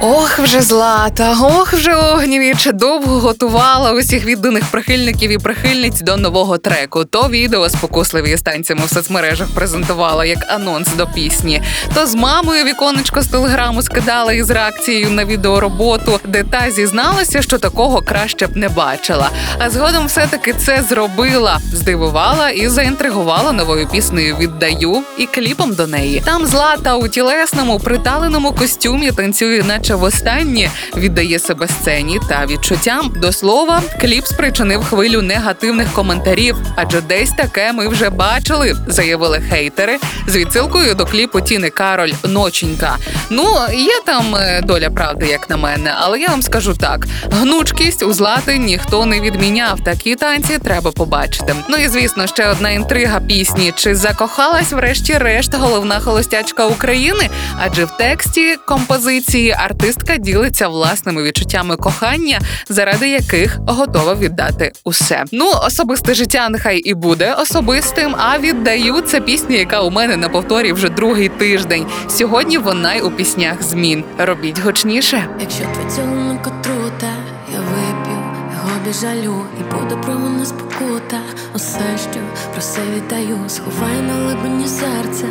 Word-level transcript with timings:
Ох, 0.00 0.38
вже 0.38 0.60
злата, 0.60 1.36
ох, 1.42 1.72
вже 1.72 1.94
огнівіч 1.94 2.68
довго 2.74 3.20
готувала 3.20 3.92
усіх 3.92 4.24
відданих 4.24 4.64
прихильників 4.64 5.30
і 5.30 5.38
прихильниць 5.38 6.00
до 6.00 6.16
нового 6.16 6.58
треку. 6.58 7.04
То 7.04 7.28
відео 7.28 7.68
спокусливі 7.68 8.36
з 8.36 8.42
танцями 8.42 8.82
в 8.86 8.90
соцмережах 8.90 9.48
презентувала 9.54 10.24
як 10.24 10.38
анонс 10.48 10.88
до 10.96 11.06
пісні. 11.06 11.62
То 11.94 12.06
з 12.06 12.14
мамою 12.14 12.64
віконечко 12.64 13.22
з 13.22 13.26
телеграму 13.26 13.82
скидала 13.82 14.32
із 14.32 14.50
реакцією 14.50 15.10
на 15.10 15.24
відеороботу, 15.24 16.20
де 16.24 16.42
та 16.42 16.70
зізналася, 16.70 17.42
що 17.42 17.58
такого 17.58 18.02
краще 18.02 18.46
б 18.46 18.56
не 18.56 18.68
бачила. 18.68 19.30
А 19.58 19.70
згодом 19.70 20.06
все-таки 20.06 20.52
це 20.52 20.84
зробила, 20.88 21.60
здивувала 21.72 22.50
і 22.50 22.68
заінтригувала 22.68 23.52
новою 23.52 23.88
піснею 23.88 24.36
Віддаю 24.36 25.02
і 25.18 25.26
кліпом 25.26 25.74
до 25.74 25.86
неї. 25.86 26.22
Там 26.24 26.46
злата 26.46 26.94
у 26.94 27.08
тілесному 27.08 27.80
приталеному 27.80 28.52
костюмі 28.52 29.10
танцює, 29.10 29.62
наче 29.66 29.87
востаннє 29.96 30.70
віддає 30.96 31.38
себе 31.38 31.68
сцені 31.68 32.20
та 32.28 32.46
відчуттям. 32.46 33.12
До 33.16 33.32
слова, 33.32 33.82
кліп 34.00 34.26
спричинив 34.26 34.84
хвилю 34.84 35.22
негативних 35.22 35.92
коментарів, 35.92 36.56
адже 36.76 37.00
десь 37.00 37.30
таке 37.30 37.72
ми 37.72 37.88
вже 37.88 38.10
бачили, 38.10 38.76
заявили 38.86 39.42
хейтери 39.50 39.98
з 40.26 40.36
відсилкою 40.36 40.94
до 40.94 41.06
кліпу 41.06 41.40
Тіни 41.40 41.70
Кароль 41.70 42.12
Ноченька. 42.24 42.96
Ну 43.30 43.44
є 43.74 44.00
там 44.06 44.34
е, 44.36 44.60
доля 44.64 44.90
правди, 44.90 45.26
як 45.26 45.50
на 45.50 45.56
мене, 45.56 45.92
але 45.96 46.20
я 46.20 46.28
вам 46.28 46.42
скажу 46.42 46.74
так: 46.74 47.06
гнучкість 47.30 48.02
у 48.02 48.12
злати 48.12 48.58
ніхто 48.58 49.06
не 49.06 49.20
відміняв. 49.20 49.80
Такі 49.80 50.14
танці 50.14 50.58
треба 50.58 50.92
побачити. 50.92 51.54
Ну 51.68 51.76
і 51.76 51.88
звісно, 51.88 52.26
ще 52.26 52.48
одна 52.48 52.70
інтрига 52.70 53.20
пісні: 53.20 53.72
чи 53.76 53.94
закохалась 53.94 54.72
врешті-решт 54.72 55.54
головна 55.54 56.00
холостячка 56.00 56.66
України? 56.66 57.28
Адже 57.58 57.84
в 57.84 57.90
тексті 57.90 58.56
композиції 58.66 59.56
артистка 59.78 60.16
ділиться 60.16 60.68
власними 60.68 61.22
відчуттями 61.22 61.76
кохання, 61.76 62.40
заради 62.68 63.08
яких 63.08 63.58
готова 63.66 64.14
віддати 64.14 64.72
усе. 64.84 65.24
Ну, 65.32 65.50
особисте 65.66 66.14
життя 66.14 66.48
нехай 66.48 66.78
і 66.78 66.94
буде 66.94 67.34
особистим. 67.34 68.14
А 68.18 68.38
віддаю 68.38 69.00
це 69.00 69.20
пісня, 69.20 69.56
яка 69.56 69.80
у 69.80 69.90
мене 69.90 70.16
на 70.16 70.28
повторі 70.28 70.72
вже 70.72 70.88
другий 70.88 71.28
тиждень. 71.28 71.86
Сьогодні 72.08 72.58
вона 72.58 72.94
й 72.94 73.00
у 73.00 73.10
піснях 73.10 73.62
змін. 73.62 74.04
Робіть 74.18 74.58
гучніше. 74.58 75.28
Якщо 75.40 75.62
твій 75.62 75.90
цілунок 75.90 76.46
отрута, 76.46 77.12
я 77.52 77.60
вип'ю 77.60 78.18
його 78.54 78.70
біжалю 78.86 79.44
і 79.60 79.74
буде 79.74 79.96
про 79.96 80.14
мене 80.14 80.46
спокута. 80.46 81.20
Усе, 81.54 81.98
що 82.10 82.20
про 82.52 82.60
все 82.60 82.80
віддаю, 82.96 83.38
сховай 83.48 84.00
на 84.00 84.12
глибині 84.12 84.68
серця 84.68 85.24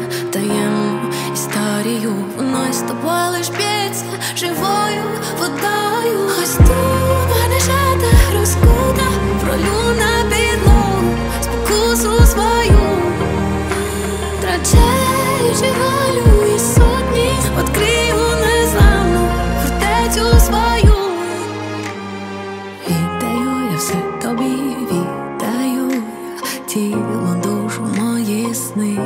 все 23.78 23.96
тобі, 24.22 24.76
віддаю 24.82 25.92
я 25.92 26.66
тіло, 26.68 27.36
душу, 27.44 27.88
мої 27.98 28.56
сни. 28.56 29.00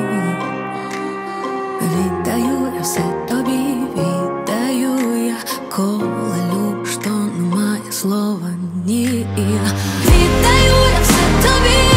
Віддаю 1.81 2.73
я 2.75 2.81
все 2.81 3.03
тобі, 3.29 3.75
віддаю 3.95 5.25
я, 5.27 5.35
коли 5.75 6.37
люб, 6.53 6.87
що 6.87 7.09
немає 7.09 7.91
слова 7.91 8.49
ні. 8.85 9.25
Віддаю 10.05 10.77
я 10.93 10.99
все 11.01 11.23
тобі, 11.41 11.90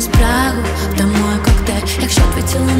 спрагу, 0.00 0.62
домой, 0.98 1.34
як 1.34 1.42
коктейль, 1.42 2.02
якщо 2.02 2.20
твій 2.34 2.42
цілунок, 2.42 2.79